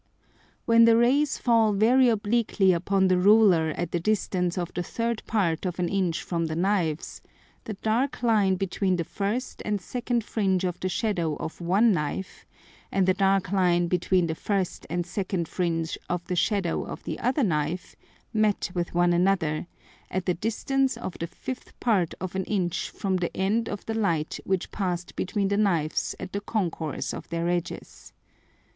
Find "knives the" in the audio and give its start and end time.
6.55-7.75